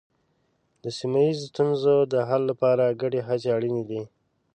[0.83, 4.01] د سیمه ییزو ستونزو د حل لپاره ګډې هڅې اړینې دي.